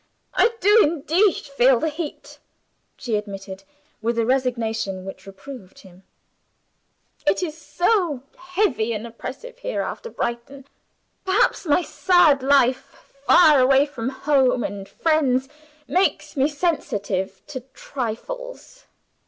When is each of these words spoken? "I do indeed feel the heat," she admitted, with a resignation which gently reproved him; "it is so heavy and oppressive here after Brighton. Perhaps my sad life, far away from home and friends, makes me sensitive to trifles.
"I 0.33 0.51
do 0.61 0.79
indeed 0.81 1.35
feel 1.35 1.79
the 1.79 1.89
heat," 1.89 2.39
she 2.97 3.17
admitted, 3.17 3.63
with 4.01 4.17
a 4.17 4.25
resignation 4.25 5.05
which 5.05 5.25
gently 5.25 5.31
reproved 5.53 5.77
him; 5.81 6.01
"it 7.27 7.43
is 7.43 7.55
so 7.55 8.23
heavy 8.35 8.93
and 8.93 9.05
oppressive 9.05 9.59
here 9.59 9.83
after 9.83 10.09
Brighton. 10.09 10.65
Perhaps 11.23 11.67
my 11.67 11.83
sad 11.83 12.41
life, 12.41 13.13
far 13.27 13.59
away 13.59 13.85
from 13.85 14.09
home 14.09 14.63
and 14.63 14.89
friends, 14.89 15.47
makes 15.87 16.35
me 16.35 16.47
sensitive 16.47 17.45
to 17.45 17.59
trifles. 17.75 18.85